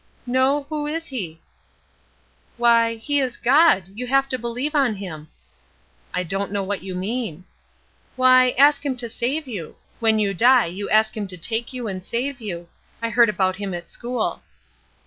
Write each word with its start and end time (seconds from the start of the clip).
'No; 0.25 0.63
who 0.63 0.87
is 0.87 1.05
he?' 1.05 1.39
'Why, 2.57 2.95
he 2.95 3.19
is 3.19 3.37
God; 3.37 3.83
you 3.93 4.07
have 4.07 4.27
to 4.29 4.39
believe 4.39 4.73
on 4.73 4.95
him.' 4.95 5.27
'I 6.15 6.23
don't 6.23 6.51
know 6.51 6.63
what 6.63 6.81
you 6.81 6.95
mean.' 6.95 7.43
'Why, 8.15 8.55
ask 8.57 8.83
him 8.83 8.97
to 8.97 9.07
save 9.07 9.47
you. 9.47 9.75
When 9.99 10.17
you 10.17 10.33
die 10.33 10.65
you 10.65 10.89
ask 10.89 11.15
him 11.15 11.27
to 11.27 11.37
take 11.37 11.71
you 11.71 11.87
and 11.87 12.03
save 12.03 12.41
you. 12.41 12.67
I 12.99 13.11
heard 13.11 13.29
about 13.29 13.57
him 13.57 13.75
at 13.75 13.91
school.' 13.91 14.41